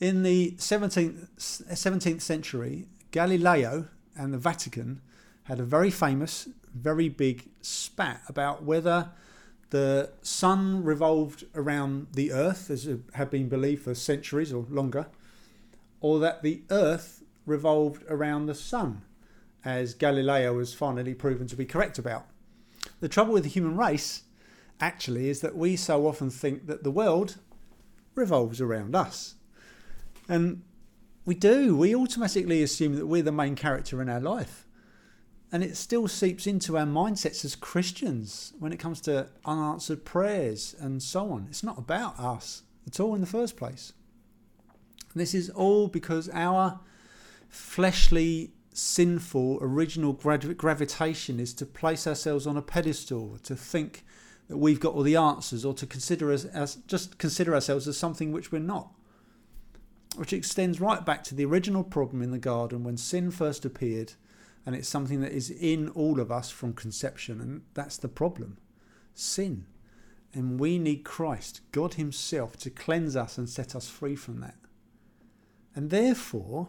in 0.00 0.22
the 0.22 0.52
17th, 0.58 1.28
17th 1.38 2.20
century, 2.20 2.86
Galileo 3.10 3.88
and 4.16 4.32
the 4.32 4.38
Vatican 4.38 5.00
had 5.44 5.58
a 5.58 5.64
very 5.64 5.90
famous, 5.90 6.48
very 6.72 7.08
big 7.08 7.50
spat 7.60 8.22
about 8.28 8.62
whether 8.62 9.10
the 9.70 10.12
sun 10.22 10.84
revolved 10.84 11.44
around 11.54 12.06
the 12.12 12.30
earth, 12.30 12.70
as 12.70 12.88
had 13.14 13.30
been 13.30 13.48
believed 13.48 13.82
for 13.82 13.94
centuries 13.94 14.52
or 14.52 14.66
longer, 14.70 15.06
or 16.00 16.20
that 16.20 16.42
the 16.42 16.62
earth 16.70 17.22
revolved 17.44 18.04
around 18.08 18.46
the 18.46 18.54
sun 18.54 19.02
as 19.64 19.94
Galileo 19.94 20.54
was 20.54 20.74
finally 20.74 21.14
proven 21.14 21.46
to 21.46 21.56
be 21.56 21.64
correct 21.64 21.98
about. 21.98 22.26
The 23.00 23.08
trouble 23.08 23.34
with 23.34 23.44
the 23.44 23.48
human 23.48 23.76
race, 23.76 24.22
actually, 24.80 25.28
is 25.28 25.40
that 25.40 25.56
we 25.56 25.76
so 25.76 26.06
often 26.06 26.30
think 26.30 26.66
that 26.66 26.82
the 26.82 26.90
world 26.90 27.36
revolves 28.14 28.60
around 28.60 28.94
us. 28.94 29.36
And 30.28 30.62
we 31.24 31.34
do. 31.34 31.76
We 31.76 31.94
automatically 31.94 32.62
assume 32.62 32.96
that 32.96 33.06
we're 33.06 33.22
the 33.22 33.32
main 33.32 33.54
character 33.54 34.02
in 34.02 34.08
our 34.08 34.20
life. 34.20 34.66
And 35.52 35.62
it 35.62 35.76
still 35.76 36.08
seeps 36.08 36.46
into 36.46 36.78
our 36.78 36.86
mindsets 36.86 37.44
as 37.44 37.54
Christians 37.54 38.54
when 38.58 38.72
it 38.72 38.78
comes 38.78 39.00
to 39.02 39.28
unanswered 39.44 40.04
prayers 40.04 40.74
and 40.78 41.02
so 41.02 41.30
on. 41.30 41.46
It's 41.50 41.62
not 41.62 41.78
about 41.78 42.18
us 42.18 42.62
at 42.86 42.98
all 42.98 43.14
in 43.14 43.20
the 43.20 43.26
first 43.26 43.56
place. 43.56 43.92
This 45.14 45.34
is 45.34 45.50
all 45.50 45.88
because 45.88 46.30
our 46.32 46.80
fleshly 47.50 48.52
sinful 48.72 49.58
original 49.60 50.12
gravitation 50.12 51.38
is 51.38 51.52
to 51.54 51.66
place 51.66 52.06
ourselves 52.06 52.46
on 52.46 52.56
a 52.56 52.62
pedestal, 52.62 53.38
to 53.42 53.54
think 53.54 54.04
that 54.48 54.56
we've 54.56 54.80
got 54.80 54.94
all 54.94 55.02
the 55.02 55.16
answers, 55.16 55.64
or 55.64 55.74
to 55.74 55.86
consider 55.86 56.32
us 56.32 56.44
as 56.46 56.76
just 56.86 57.18
consider 57.18 57.54
ourselves 57.54 57.86
as 57.86 57.98
something 57.98 58.32
which 58.32 58.50
we're 58.50 58.58
not. 58.58 58.90
Which 60.16 60.32
extends 60.32 60.80
right 60.80 61.04
back 61.04 61.24
to 61.24 61.34
the 61.34 61.44
original 61.44 61.84
problem 61.84 62.22
in 62.22 62.32
the 62.32 62.38
garden 62.38 62.84
when 62.84 62.96
sin 62.96 63.30
first 63.30 63.64
appeared, 63.64 64.14
and 64.66 64.74
it's 64.74 64.88
something 64.88 65.20
that 65.20 65.32
is 65.32 65.50
in 65.50 65.88
all 65.90 66.20
of 66.20 66.30
us 66.30 66.50
from 66.50 66.74
conception, 66.74 67.40
and 67.40 67.62
that's 67.74 67.96
the 67.96 68.08
problem 68.08 68.58
sin. 69.14 69.66
And 70.34 70.58
we 70.58 70.78
need 70.78 71.04
Christ, 71.04 71.60
God 71.72 71.94
Himself, 71.94 72.56
to 72.58 72.70
cleanse 72.70 73.16
us 73.16 73.36
and 73.36 73.48
set 73.48 73.76
us 73.76 73.88
free 73.88 74.16
from 74.16 74.40
that. 74.40 74.56
And 75.74 75.90
therefore, 75.90 76.68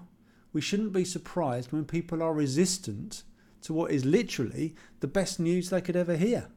we 0.54 0.62
shouldn't 0.62 0.94
be 0.94 1.04
surprised 1.04 1.72
when 1.72 1.84
people 1.84 2.22
are 2.24 2.34
resistant 2.34 3.24
to 3.64 3.74
what 3.74 3.92
is 3.92 4.06
literally 4.06 4.76
the 5.00 5.08
best 5.08 5.40
news 5.40 5.70
they 5.70 5.82
could 5.82 5.96
ever 5.96 6.16
hear. 6.16 6.48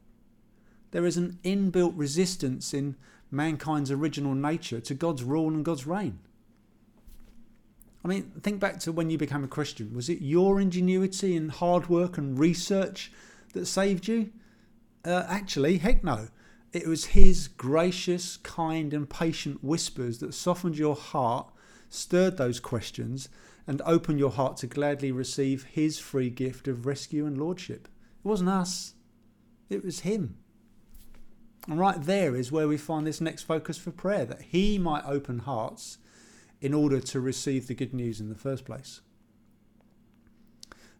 There 0.91 1.05
is 1.05 1.17
an 1.17 1.39
inbuilt 1.43 1.93
resistance 1.95 2.73
in 2.73 2.95
mankind's 3.31 3.91
original 3.91 4.35
nature 4.35 4.79
to 4.79 4.93
God's 4.93 5.23
rule 5.23 5.49
and 5.49 5.65
God's 5.65 5.87
reign. 5.87 6.19
I 8.05 8.07
mean, 8.07 8.31
think 8.41 8.59
back 8.59 8.79
to 8.81 8.91
when 8.91 9.09
you 9.09 9.17
became 9.17 9.43
a 9.43 9.49
Christian. 9.49 9.93
Was 9.93 10.07
it 10.07 10.21
your 10.21 10.61
ingenuity 10.61 11.35
and 11.35 11.51
hard 11.51 11.89
work 11.89 12.17
and 12.17 12.39
research 12.39 13.11
that 13.53 13.65
saved 13.65 14.07
you? 14.07 14.31
Uh, 15.03 15.25
actually, 15.27 15.79
heck 15.79 16.03
no. 16.03 16.29
It 16.71 16.87
was 16.87 17.05
His 17.05 17.47
gracious, 17.47 18.37
kind, 18.37 18.93
and 18.93 19.09
patient 19.09 19.63
whispers 19.63 20.19
that 20.19 20.33
softened 20.33 20.77
your 20.77 20.95
heart, 20.95 21.51
stirred 21.89 22.37
those 22.37 22.59
questions, 22.59 23.29
and 23.67 23.81
open 23.85 24.17
your 24.17 24.31
heart 24.31 24.57
to 24.57 24.67
gladly 24.67 25.11
receive 25.11 25.65
His 25.65 25.99
free 25.99 26.29
gift 26.29 26.67
of 26.67 26.85
rescue 26.85 27.25
and 27.25 27.37
lordship. 27.37 27.87
It 28.23 28.27
wasn't 28.27 28.49
us, 28.49 28.93
it 29.69 29.83
was 29.83 29.99
Him. 29.99 30.37
And 31.67 31.77
right 31.77 32.01
there 32.01 32.35
is 32.35 32.51
where 32.51 32.67
we 32.67 32.77
find 32.77 33.05
this 33.05 33.19
next 33.19 33.43
focus 33.43 33.77
for 33.77 33.91
prayer 33.91 34.25
that 34.25 34.41
He 34.41 34.77
might 34.77 35.05
open 35.05 35.39
hearts 35.39 35.97
in 36.61 36.73
order 36.73 36.99
to 36.99 37.19
receive 37.19 37.67
the 37.67 37.75
good 37.75 37.93
news 37.93 38.19
in 38.19 38.29
the 38.29 38.35
first 38.35 38.65
place. 38.65 39.01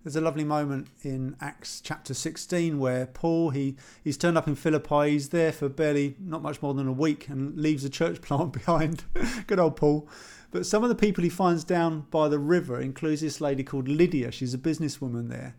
There's 0.04 0.16
a 0.16 0.22
lovely 0.22 0.46
moment 0.46 0.88
in 1.02 1.36
Acts 1.42 1.82
chapter 1.82 2.14
16 2.14 2.80
where 2.80 3.08
Paul 3.08 3.50
he 3.50 3.76
he's 4.02 4.18
turned 4.18 4.38
up 4.38 4.48
in 4.48 4.56
Philippi. 4.56 5.12
He's 5.12 5.30
there 5.30 5.52
for 5.52 5.68
barely 5.68 6.16
not 6.18 6.42
much 6.42 6.62
more 6.62 6.74
than 6.74 6.88
a 6.88 6.94
week 6.94 7.28
and 7.28 7.58
leaves 7.60 7.84
a 7.84 7.90
church 7.90 8.22
plant 8.22 8.54
behind. 8.54 9.04
Good 9.48 9.60
old 9.60 9.76
Paul. 9.76 10.08
But 10.52 10.66
some 10.66 10.84
of 10.84 10.90
the 10.90 10.96
people 10.96 11.24
he 11.24 11.30
finds 11.30 11.64
down 11.64 12.08
by 12.10 12.30
the 12.30 12.40
river 12.40 12.80
includes 12.80 13.22
this 13.22 13.42
lady 13.42 13.64
called 13.64 13.88
Lydia. 13.88 14.32
She's 14.32 14.54
a 14.54 14.58
businesswoman 14.58 15.30
there. 15.30 15.56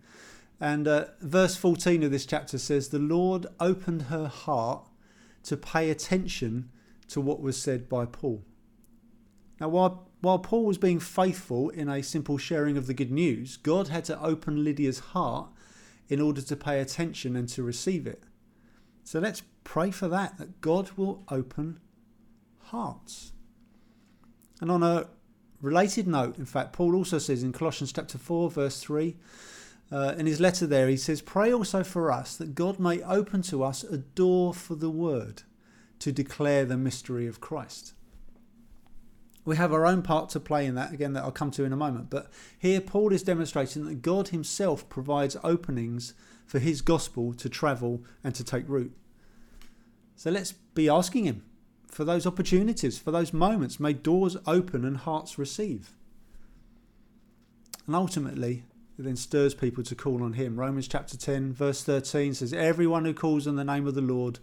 And 0.60 0.88
uh, 0.88 1.06
verse 1.20 1.56
14 1.56 2.02
of 2.02 2.10
this 2.10 2.26
chapter 2.26 2.58
says, 2.58 2.88
The 2.88 2.98
Lord 2.98 3.46
opened 3.60 4.02
her 4.02 4.26
heart 4.26 4.88
to 5.44 5.56
pay 5.56 5.90
attention 5.90 6.70
to 7.08 7.20
what 7.20 7.40
was 7.40 7.60
said 7.60 7.88
by 7.88 8.06
Paul. 8.06 8.44
Now, 9.60 9.68
while, 9.68 10.08
while 10.20 10.38
Paul 10.38 10.64
was 10.64 10.78
being 10.78 11.00
faithful 11.00 11.68
in 11.70 11.88
a 11.88 12.02
simple 12.02 12.38
sharing 12.38 12.76
of 12.76 12.86
the 12.86 12.94
good 12.94 13.10
news, 13.10 13.56
God 13.56 13.88
had 13.88 14.04
to 14.06 14.20
open 14.20 14.64
Lydia's 14.64 15.00
heart 15.00 15.48
in 16.08 16.20
order 16.20 16.40
to 16.40 16.56
pay 16.56 16.80
attention 16.80 17.36
and 17.36 17.48
to 17.50 17.62
receive 17.62 18.06
it. 18.06 18.22
So 19.04 19.20
let's 19.20 19.42
pray 19.64 19.90
for 19.90 20.08
that, 20.08 20.38
that 20.38 20.60
God 20.60 20.90
will 20.96 21.24
open 21.28 21.80
hearts. 22.64 23.32
And 24.60 24.70
on 24.70 24.82
a 24.82 25.08
related 25.60 26.06
note, 26.06 26.38
in 26.38 26.44
fact, 26.44 26.72
Paul 26.72 26.94
also 26.94 27.18
says 27.18 27.42
in 27.42 27.52
Colossians 27.52 27.92
chapter 27.92 28.18
4, 28.18 28.50
verse 28.50 28.80
3, 28.80 29.16
uh, 29.90 30.14
in 30.18 30.26
his 30.26 30.40
letter 30.40 30.66
there, 30.66 30.88
he 30.88 30.96
says, 30.96 31.22
Pray 31.22 31.52
also 31.52 31.82
for 31.82 32.12
us 32.12 32.36
that 32.36 32.54
God 32.54 32.78
may 32.78 33.02
open 33.02 33.42
to 33.42 33.62
us 33.62 33.84
a 33.84 33.98
door 33.98 34.52
for 34.52 34.74
the 34.74 34.90
word 34.90 35.42
to 36.00 36.12
declare 36.12 36.64
the 36.64 36.76
mystery 36.76 37.26
of 37.26 37.40
Christ. 37.40 37.94
We 39.44 39.56
have 39.56 39.72
our 39.72 39.86
own 39.86 40.02
part 40.02 40.28
to 40.30 40.40
play 40.40 40.66
in 40.66 40.74
that, 40.74 40.92
again, 40.92 41.14
that 41.14 41.24
I'll 41.24 41.32
come 41.32 41.50
to 41.52 41.64
in 41.64 41.72
a 41.72 41.76
moment. 41.76 42.10
But 42.10 42.30
here, 42.58 42.82
Paul 42.82 43.14
is 43.14 43.22
demonstrating 43.22 43.86
that 43.86 44.02
God 44.02 44.28
himself 44.28 44.86
provides 44.90 45.38
openings 45.42 46.12
for 46.44 46.58
his 46.58 46.82
gospel 46.82 47.32
to 47.34 47.48
travel 47.48 48.04
and 48.22 48.34
to 48.34 48.44
take 48.44 48.68
root. 48.68 48.92
So 50.16 50.30
let's 50.30 50.52
be 50.52 50.88
asking 50.88 51.24
him 51.24 51.44
for 51.98 52.04
those 52.04 52.28
opportunities, 52.28 52.96
for 52.96 53.10
those 53.10 53.32
moments. 53.32 53.80
May 53.80 53.92
doors 53.92 54.36
open 54.46 54.84
and 54.84 54.98
hearts 54.98 55.36
receive. 55.36 55.96
And 57.88 57.96
ultimately, 57.96 58.62
it 58.96 59.02
then 59.02 59.16
stirs 59.16 59.52
people 59.52 59.82
to 59.82 59.96
call 59.96 60.22
on 60.22 60.34
Him. 60.34 60.60
Romans 60.60 60.86
chapter 60.86 61.16
10, 61.16 61.52
verse 61.52 61.82
13 61.82 62.34
says, 62.34 62.52
Everyone 62.52 63.04
who 63.04 63.12
calls 63.12 63.48
on 63.48 63.56
the 63.56 63.64
name 63.64 63.84
of 63.88 63.96
the 63.96 64.00
Lord 64.00 64.38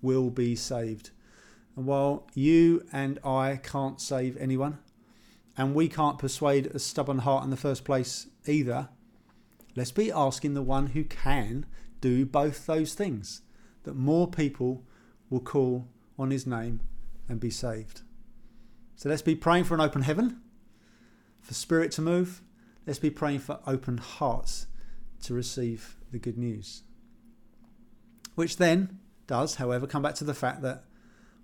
will 0.00 0.30
be 0.30 0.54
saved. 0.54 1.10
And 1.74 1.84
while 1.84 2.28
you 2.34 2.86
and 2.92 3.18
I 3.24 3.58
can't 3.60 4.00
save 4.00 4.36
anyone, 4.36 4.78
and 5.58 5.74
we 5.74 5.88
can't 5.88 6.16
persuade 6.16 6.66
a 6.66 6.78
stubborn 6.78 7.18
heart 7.18 7.42
in 7.42 7.50
the 7.50 7.56
first 7.56 7.84
place 7.84 8.28
either, 8.46 8.88
let's 9.74 9.90
be 9.90 10.12
asking 10.12 10.54
the 10.54 10.62
one 10.62 10.86
who 10.86 11.02
can 11.02 11.66
do 12.00 12.24
both 12.24 12.66
those 12.66 12.94
things 12.94 13.42
that 13.82 13.96
more 13.96 14.28
people 14.28 14.84
will 15.28 15.40
call 15.40 15.88
on 16.16 16.30
his 16.30 16.46
name 16.46 16.78
and 17.30 17.40
be 17.40 17.50
saved. 17.50 18.02
So 18.96 19.08
let's 19.08 19.22
be 19.22 19.34
praying 19.34 19.64
for 19.64 19.74
an 19.74 19.80
open 19.80 20.02
heaven, 20.02 20.40
for 21.40 21.54
spirit 21.54 21.92
to 21.92 22.02
move. 22.02 22.42
Let's 22.86 22.98
be 22.98 23.10
praying 23.10 23.38
for 23.38 23.60
open 23.66 23.98
hearts 23.98 24.66
to 25.22 25.32
receive 25.32 25.96
the 26.10 26.18
good 26.18 26.36
news. 26.36 26.82
Which 28.34 28.56
then 28.56 28.98
does, 29.26 29.54
however, 29.56 29.86
come 29.86 30.02
back 30.02 30.16
to 30.16 30.24
the 30.24 30.34
fact 30.34 30.60
that 30.62 30.84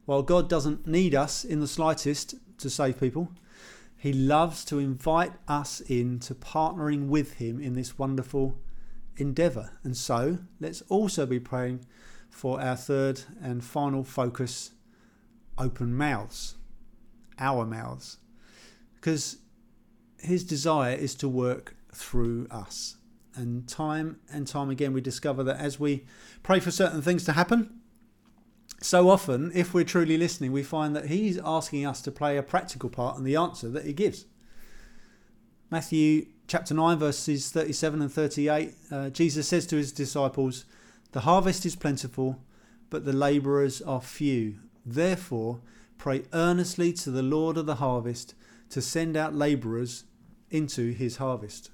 while 0.07 0.23
God 0.23 0.49
doesn't 0.49 0.87
need 0.87 1.15
us 1.15 1.45
in 1.45 1.61
the 1.61 1.67
slightest 1.67 2.35
to 2.59 2.69
save 2.69 3.01
people, 3.01 3.33
He 3.97 4.13
loves 4.13 4.65
to 4.67 4.79
invite 4.79 5.33
us 5.47 5.81
into 5.81 6.35
partnering 6.35 7.09
with 7.09 7.35
Him 7.35 7.61
in 7.61 7.75
this 7.75 7.99
wonderful 7.99 8.59
endeavour. 9.17 9.71
And 9.83 9.97
so 9.97 10.39
let's 10.61 10.83
also 10.89 11.27
be 11.27 11.41
praying 11.41 11.85
for 12.29 12.61
our 12.61 12.77
third 12.77 13.23
and 13.43 13.65
final 13.65 14.05
focus 14.05 14.73
open 15.59 15.95
mouths, 15.95 16.57
our 17.39 17.65
mouths, 17.65 18.19
because 18.95 19.39
his 20.19 20.45
desire 20.45 20.95
is 20.95 21.15
to 21.17 21.29
work 21.29 21.77
through 21.93 22.47
us. 22.51 22.97
And 23.35 23.69
time 23.69 24.19
and 24.33 24.47
time 24.47 24.71
again, 24.71 24.93
we 24.93 25.01
discover 25.01 25.45
that 25.45 25.59
as 25.59 25.79
we 25.79 26.07
pray 26.43 26.59
for 26.59 26.71
certain 26.71 27.03
things 27.03 27.25
to 27.25 27.33
happen, 27.33 27.81
so 28.81 29.09
often, 29.09 29.53
if 29.55 29.73
we're 29.73 29.85
truly 29.85 30.17
listening, 30.17 30.53
we 30.53 30.63
find 30.63 30.95
that 30.97 31.07
He's 31.07 31.39
asking 31.39 31.87
us 31.87 32.03
to 32.03 32.13
play 32.13 32.37
a 32.37 32.43
practical 32.43 32.91
part 32.91 33.17
in 33.17 33.25
the 33.25 33.37
answer 33.37 33.69
that 33.71 33.85
He 33.85 33.93
gives. 33.93 34.27
Matthew 35.71 36.27
chapter 36.47 36.75
9, 36.75 36.99
verses 36.99 37.51
37 37.51 38.03
and 38.03 38.13
38, 38.13 38.75
uh, 38.91 39.11
Jesus 39.11 39.49
says 39.49 39.67
to 39.67 39.77
His 39.77 39.93
disciples, 39.93 40.67
The 41.13 41.21
harvest 41.21 41.65
is 41.67 41.75
plentiful, 41.75 42.43
but 42.91 43.05
the 43.05 43.13
labourers 43.13 43.81
are 43.83 44.01
few. 44.01 44.57
Therefore, 44.87 45.61
pray 45.99 46.23
earnestly 46.33 46.93
to 46.93 47.11
the 47.11 47.23
Lord 47.23 47.57
of 47.57 47.67
the 47.67 47.77
harvest 47.77 48.35
to 48.71 48.81
send 48.81 49.17
out 49.17 49.35
labourers 49.35 50.05
into 50.51 50.93
his 50.93 51.17
harvest. 51.17 51.71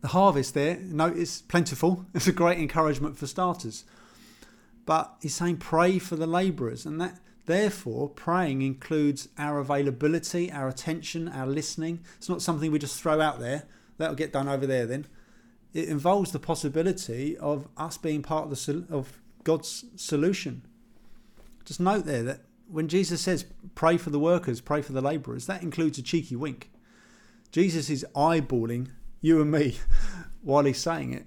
The 0.00 0.08
harvest 0.08 0.54
there, 0.54 0.78
notice, 0.78 1.42
plentiful. 1.42 2.06
It's 2.14 2.28
a 2.28 2.32
great 2.32 2.58
encouragement 2.58 3.18
for 3.18 3.26
starters. 3.26 3.84
But 4.86 5.14
he's 5.20 5.34
saying 5.34 5.58
pray 5.58 5.98
for 5.98 6.16
the 6.16 6.26
labourers, 6.26 6.86
and 6.86 7.00
that 7.00 7.18
therefore 7.46 8.08
praying 8.08 8.62
includes 8.62 9.28
our 9.36 9.58
availability, 9.58 10.50
our 10.52 10.68
attention, 10.68 11.28
our 11.28 11.46
listening. 11.46 12.00
It's 12.16 12.28
not 12.28 12.42
something 12.42 12.70
we 12.70 12.78
just 12.78 13.00
throw 13.00 13.20
out 13.20 13.40
there. 13.40 13.64
That'll 13.98 14.14
get 14.14 14.32
done 14.32 14.48
over 14.48 14.66
there 14.66 14.86
then. 14.86 15.06
It 15.74 15.88
involves 15.88 16.32
the 16.32 16.38
possibility 16.38 17.36
of 17.36 17.68
us 17.76 17.98
being 17.98 18.22
part 18.22 18.44
of 18.44 18.50
the 18.50 18.86
of 18.88 19.20
God's 19.44 19.84
solution. 19.96 20.62
Just 21.70 21.78
note 21.78 22.04
there 22.04 22.24
that 22.24 22.40
when 22.66 22.88
Jesus 22.88 23.20
says 23.20 23.44
pray 23.76 23.96
for 23.96 24.10
the 24.10 24.18
workers, 24.18 24.60
pray 24.60 24.82
for 24.82 24.90
the 24.90 25.00
labourers, 25.00 25.46
that 25.46 25.62
includes 25.62 25.98
a 25.98 26.02
cheeky 26.02 26.34
wink. 26.34 26.68
Jesus 27.52 27.88
is 27.88 28.04
eyeballing 28.12 28.88
you 29.20 29.40
and 29.40 29.52
me 29.52 29.78
while 30.42 30.64
he's 30.64 30.80
saying 30.80 31.12
it. 31.12 31.26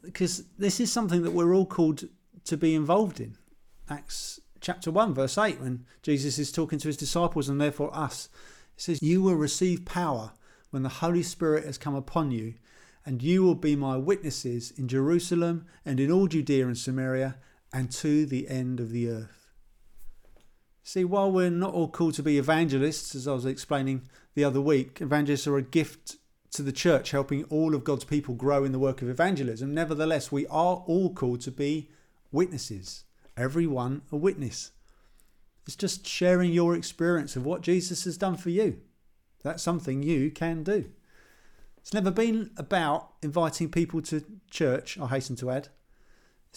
Because 0.00 0.44
this 0.56 0.80
is 0.80 0.90
something 0.90 1.22
that 1.22 1.32
we're 1.32 1.54
all 1.54 1.66
called 1.66 2.04
to 2.44 2.56
be 2.56 2.74
involved 2.74 3.20
in. 3.20 3.36
Acts 3.90 4.40
chapter 4.58 4.90
1, 4.90 5.12
verse 5.12 5.36
8, 5.36 5.60
when 5.60 5.84
Jesus 6.02 6.38
is 6.38 6.50
talking 6.50 6.78
to 6.78 6.88
his 6.88 6.96
disciples 6.96 7.50
and 7.50 7.60
therefore 7.60 7.94
us, 7.94 8.30
he 8.74 8.80
says, 8.80 9.02
You 9.02 9.20
will 9.20 9.34
receive 9.34 9.84
power 9.84 10.32
when 10.70 10.82
the 10.82 10.88
Holy 10.88 11.22
Spirit 11.22 11.66
has 11.66 11.76
come 11.76 11.94
upon 11.94 12.30
you, 12.30 12.54
and 13.04 13.22
you 13.22 13.42
will 13.42 13.54
be 13.54 13.76
my 13.76 13.98
witnesses 13.98 14.70
in 14.78 14.88
Jerusalem 14.88 15.66
and 15.84 16.00
in 16.00 16.10
all 16.10 16.26
Judea 16.26 16.66
and 16.66 16.78
Samaria 16.78 17.36
and 17.72 17.90
to 17.92 18.26
the 18.26 18.48
end 18.48 18.80
of 18.80 18.90
the 18.90 19.08
earth. 19.08 19.52
See, 20.82 21.04
while 21.04 21.30
we're 21.30 21.50
not 21.50 21.74
all 21.74 21.88
called 21.88 22.14
to 22.14 22.22
be 22.22 22.38
evangelists, 22.38 23.14
as 23.14 23.28
I 23.28 23.32
was 23.32 23.44
explaining 23.44 24.08
the 24.34 24.44
other 24.44 24.60
week, 24.60 25.00
evangelists 25.00 25.46
are 25.46 25.58
a 25.58 25.62
gift 25.62 26.16
to 26.52 26.62
the 26.62 26.72
church, 26.72 27.10
helping 27.10 27.44
all 27.44 27.74
of 27.74 27.84
God's 27.84 28.04
people 28.04 28.34
grow 28.34 28.64
in 28.64 28.72
the 28.72 28.78
work 28.78 29.02
of 29.02 29.10
evangelism. 29.10 29.74
Nevertheless, 29.74 30.32
we 30.32 30.46
are 30.46 30.82
all 30.86 31.12
called 31.12 31.42
to 31.42 31.50
be 31.50 31.90
witnesses, 32.32 33.04
everyone 33.36 34.02
a 34.10 34.16
witness. 34.16 34.70
It's 35.66 35.76
just 35.76 36.06
sharing 36.06 36.52
your 36.52 36.74
experience 36.74 37.36
of 37.36 37.44
what 37.44 37.60
Jesus 37.60 38.04
has 38.04 38.16
done 38.16 38.38
for 38.38 38.48
you. 38.48 38.80
That's 39.42 39.62
something 39.62 40.02
you 40.02 40.30
can 40.30 40.62
do. 40.62 40.86
It's 41.76 41.92
never 41.92 42.10
been 42.10 42.50
about 42.56 43.10
inviting 43.22 43.70
people 43.70 44.00
to 44.02 44.24
church, 44.50 44.98
I 44.98 45.08
hasten 45.08 45.36
to 45.36 45.50
add. 45.50 45.68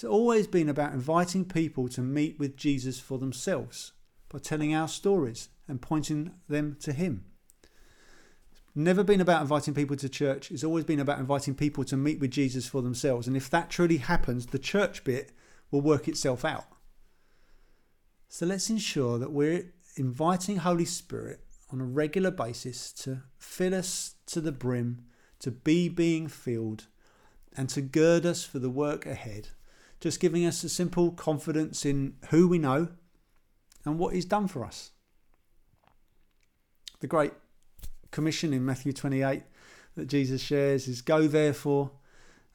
It's 0.02 0.10
always 0.10 0.48
been 0.48 0.68
about 0.68 0.94
inviting 0.94 1.46
people 1.46 1.88
to 1.90 2.02
meet 2.02 2.40
with 2.40 2.58
Jesus 2.58 3.00
for 3.00 3.20
themselves 3.20 3.92
by 4.30 4.40
telling 4.40 4.74
our 4.74 4.88
stories 4.88 5.50
and 5.68 5.80
pointing 5.80 6.32
them 6.50 6.76
to 6.80 6.92
Him. 6.92 7.26
never 8.74 9.04
been 9.04 9.22
about 9.22 9.44
inviting 9.44 9.76
people 9.76 9.96
to 9.98 10.10
church, 10.10 10.50
it's 10.50 10.64
always 10.64 10.86
been 10.86 11.00
about 11.00 11.20
inviting 11.20 11.54
people 11.54 11.84
to 11.84 11.96
meet 11.96 12.20
with 12.20 12.32
Jesus 12.32 12.68
for 12.68 12.82
themselves. 12.82 13.28
And 13.28 13.38
if 13.38 13.48
that 13.52 13.70
truly 13.70 13.98
happens, 13.98 14.48
the 14.48 14.58
church 14.58 15.04
bit 15.04 15.34
will 15.70 15.82
work 15.82 16.08
itself 16.08 16.44
out. 16.44 16.66
So 18.28 18.48
let's 18.48 18.72
ensure 18.72 19.20
that 19.20 19.32
we're 19.32 19.72
inviting 19.98 20.58
Holy 20.58 20.86
Spirit 20.86 21.42
on 21.72 21.80
a 21.80 21.86
regular 21.86 22.32
basis 22.32 22.92
to 23.04 23.22
fill 23.38 23.76
us 23.76 24.16
to 24.26 24.42
the 24.42 24.52
brim, 24.52 25.04
to 25.42 25.52
be 25.52 25.90
being 25.90 26.28
filled, 26.28 26.88
and 27.56 27.70
to 27.70 27.82
gird 27.82 28.26
us 28.26 28.44
for 28.44 28.58
the 28.58 28.72
work 28.72 29.06
ahead. 29.06 29.50
Just 30.02 30.20
giving 30.20 30.46
us 30.46 30.64
a 30.64 30.70
simple 30.70 31.12
confidence 31.12 31.86
in 31.86 32.16
who 32.32 32.48
we 32.48 32.58
know 32.58 32.90
and 33.86 33.98
what 33.98 34.14
He's 34.14 34.26
done 34.26 34.48
for 34.48 34.66
us. 34.66 34.92
The 37.00 37.08
great 37.08 37.34
commission 38.12 38.54
in 38.54 38.66
Matthew 38.66 38.94
28 38.94 39.44
that 39.96 40.08
Jesus 40.08 40.42
shares 40.42 40.88
is 40.88 41.02
Go 41.02 41.28
therefore 41.28 41.92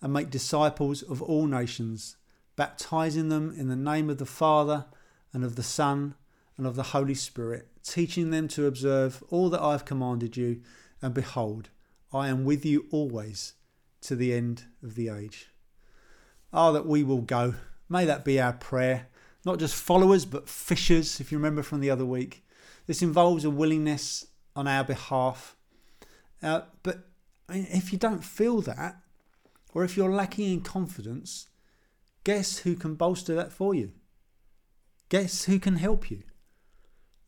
and 0.03 0.13
make 0.13 0.29
disciples 0.29 1.03
of 1.03 1.23
all 1.23 1.47
nations, 1.47 2.17
baptizing 2.57 3.29
them 3.29 3.55
in 3.57 3.69
the 3.69 3.77
name 3.77 4.11
of 4.11 4.19
the 4.19 4.27
Father 4.27 4.87
and 5.33 5.45
of 5.45 5.57
the 5.57 5.63
Son 5.63 6.15
and 6.57 6.67
of 6.67 6.75
the 6.75 6.83
Holy 6.85 7.15
Spirit, 7.15 7.69
teaching 7.83 8.31
them 8.31 8.49
to 8.49 8.67
observe 8.67 9.23
all 9.31 9.51
that 9.51 9.63
I 9.63 9.73
have 9.73 9.85
commanded 9.85 10.37
you, 10.37 10.63
and 11.01 11.15
behold, 11.15 11.71
I 12.13 12.29
am 12.29 12.45
with 12.45 12.65
you 12.65 12.87
always 12.91 13.55
to 14.03 14.17
the 14.17 14.33
end 14.33 14.65
of 14.83 14.95
the 14.95 15.09
age. 15.09 15.49
Oh, 16.57 16.73
that 16.73 16.87
we 16.87 17.05
will 17.05 17.21
go. 17.21 17.55
May 17.89 18.05
that 18.07 18.25
be 18.25 18.41
our 18.41 18.55
prayer 18.55 19.07
not 19.47 19.61
just 19.61 19.77
followers, 19.77 20.25
but 20.25 20.49
fishers, 20.49 21.21
if 21.21 21.31
you 21.31 21.39
remember 21.39 21.63
from 21.63 21.79
the 21.79 21.89
other 21.89 22.05
week. 22.05 22.45
This 22.89 23.01
involves 23.01 23.45
a 23.45 23.51
willingness 23.51 24.27
on 24.57 24.67
our 24.67 24.83
behalf. 24.83 25.55
Uh, 26.43 26.63
but 26.83 27.07
I 27.49 27.55
mean, 27.55 27.69
if 27.71 27.93
you 27.93 27.99
don't 27.99 28.25
feel 28.25 28.61
that, 28.63 28.97
or 29.73 29.85
if 29.85 29.97
you're 29.97 30.11
lacking 30.11 30.53
in 30.53 30.61
confidence, 30.63 31.47
guess 32.25 32.59
who 32.59 32.75
can 32.75 32.97
bolster 32.97 33.37
that 33.37 33.53
for 33.53 33.73
you? 33.73 33.93
Guess 35.11 35.45
who 35.45 35.61
can 35.61 35.77
help 35.77 36.11
you? 36.11 36.25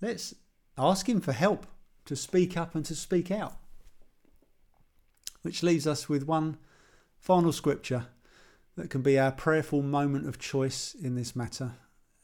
Let's 0.01 0.35
ask 0.77 1.09
him 1.09 1.21
for 1.21 1.33
help 1.33 1.69
to 2.07 2.17
speak 2.17 2.57
up 2.57 2.75
and 2.75 2.85
to 2.87 2.97
speak 2.97 3.31
out. 3.31 3.59
Which 5.43 5.63
leaves 5.63 5.87
us 5.87 6.09
with 6.09 6.27
one 6.27 6.57
final 7.21 7.53
scripture 7.53 8.07
that 8.79 8.91
can 8.91 9.03
be 9.03 9.19
our 9.19 9.33
prayerful 9.33 9.83
moment 9.83 10.27
of 10.29 10.39
choice 10.39 10.95
in 10.95 11.17
this 11.17 11.35
matter 11.35 11.73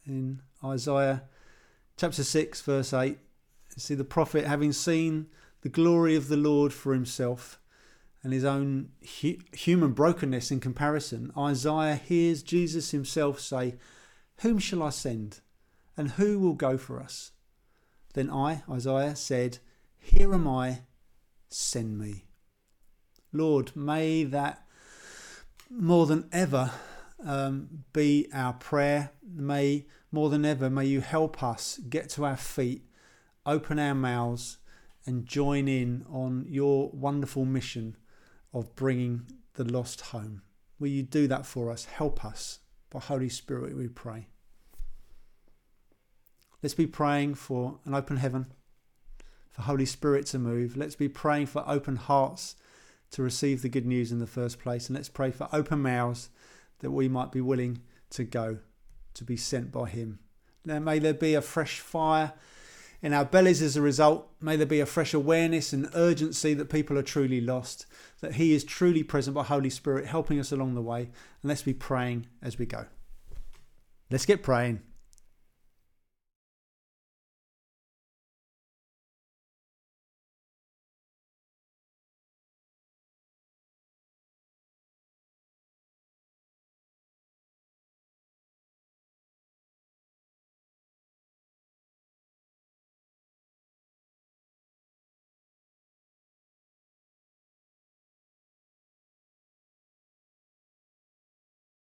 in 0.07 0.41
Isaiah 0.65 1.25
chapter 1.97 2.23
6, 2.23 2.63
verse 2.63 2.93
8. 2.93 3.19
You 3.77 3.81
see 3.81 3.97
the 3.97 4.05
prophet 4.05 4.47
having 4.47 4.73
seen 4.73 5.27
the 5.63 5.69
glory 5.69 6.15
of 6.15 6.29
the 6.29 6.37
Lord 6.37 6.73
for 6.73 6.95
himself 6.95 7.59
and 8.23 8.33
his 8.33 8.45
own 8.45 8.91
hu- 9.21 9.39
human 9.53 9.93
brokenness 9.93 10.53
in 10.53 10.61
comparison, 10.61 11.33
Isaiah 11.37 11.97
hears 11.97 12.45
Jesus 12.45 12.93
himself 12.93 13.41
say, 13.41 13.75
Whom 14.39 14.61
shall 14.61 14.83
I 14.83 14.91
send? 14.91 15.41
And 15.97 16.13
who 16.13 16.39
will 16.39 16.55
go 16.55 16.79
for 16.79 17.01
us? 17.01 17.33
Then 18.15 18.31
I, 18.31 18.63
Isaiah, 18.71 19.17
said, 19.17 19.59
Here 19.99 20.33
am 20.33 20.47
I, 20.47 20.83
send 21.49 21.99
me. 21.99 22.27
Lord, 23.33 23.75
may 23.75 24.23
that 24.23 24.64
more 25.71 26.07
than 26.07 26.29
ever 26.33 26.71
um, 27.25 27.85
be 27.93 28.29
our 28.33 28.53
prayer. 28.53 29.11
May 29.27 29.87
more 30.13 30.31
than 30.31 30.45
ever, 30.45 30.71
may 30.71 30.87
you 30.87 31.01
help 31.01 31.43
us 31.43 31.81
get 31.89 32.09
to 32.11 32.25
our 32.25 32.37
feet, 32.37 32.85
open 33.45 33.79
our 33.79 33.95
mouths, 33.95 34.59
and 35.07 35.27
join 35.27 35.69
in 35.69 36.05
on 36.09 36.47
your 36.49 36.91
wonderful 36.91 37.45
mission 37.45 37.97
of 38.53 38.75
bringing 38.77 39.27
the 39.55 39.65
lost 39.65 40.01
home. 40.01 40.43
Will 40.79 40.89
you 40.89 41.03
do 41.03 41.27
that 41.29 41.47
for 41.47 41.71
us? 41.71 41.85
Help 41.85 42.25
us. 42.25 42.61
By 42.91 43.01
Holy 43.01 43.29
Spirit, 43.29 43.77
we 43.77 43.89
pray. 43.89 44.29
Let's 46.63 46.75
be 46.75 46.87
praying 46.87 47.35
for 47.35 47.79
an 47.85 47.95
open 47.95 48.17
heaven, 48.17 48.53
for 49.51 49.63
Holy 49.63 49.85
Spirit 49.85 50.27
to 50.27 50.39
move. 50.39 50.77
Let's 50.77 50.95
be 50.95 51.09
praying 51.09 51.47
for 51.47 51.65
open 51.67 51.97
hearts 51.97 52.57
to 53.15 53.23
receive 53.23 53.63
the 53.63 53.69
good 53.69 53.87
news 53.87 54.11
in 54.11 54.19
the 54.19 54.27
first 54.27 54.59
place. 54.59 54.89
And 54.89 54.97
let's 54.97 55.09
pray 55.09 55.31
for 55.31 55.49
open 55.53 55.81
mouths 55.81 56.31
that 56.81 56.91
we 56.91 57.09
might 57.09 57.31
be 57.31 57.41
willing 57.41 57.81
to 58.11 58.25
go, 58.25 58.59
to 59.15 59.25
be 59.25 59.37
sent 59.37 59.71
by 59.71 59.89
Him. 59.89 60.19
Now, 60.65 60.81
may 60.81 60.99
there 60.99 61.15
be 61.15 61.35
a 61.35 61.41
fresh 61.41 61.79
fire 61.79 62.33
in 63.03 63.13
our 63.13 63.25
bellies 63.25 63.63
as 63.63 63.77
a 63.77 63.83
result. 63.83 64.29
May 64.41 64.57
there 64.57 64.67
be 64.67 64.81
a 64.81 64.87
fresh 64.87 65.15
awareness 65.15 65.73
and 65.73 65.89
urgency 65.95 66.55
that 66.55 66.71
people 66.71 66.99
are 66.99 67.03
truly 67.03 67.41
lost, 67.41 67.87
that 68.21 68.35
He 68.35 68.53
is 68.53 68.65
truly 68.65 69.05
present 69.05 69.37
by 69.37 69.45
Holy 69.45 69.71
Spirit, 69.71 70.07
helping 70.07 70.41
us 70.41 70.51
along 70.51 70.75
the 70.75 70.83
way. 70.83 71.03
And 71.03 71.13
let's 71.45 71.63
be 71.63 71.75
praying 71.75 72.27
as 72.43 72.59
we 72.59 72.67
go. 72.67 72.87
Let's 74.11 74.27
get 74.27 74.43
praying. 74.43 74.81